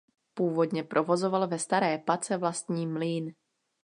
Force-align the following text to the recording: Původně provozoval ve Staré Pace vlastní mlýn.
Původně 0.33 0.83
provozoval 0.83 1.47
ve 1.47 1.59
Staré 1.59 1.97
Pace 1.97 2.37
vlastní 2.37 2.87
mlýn. 2.87 3.33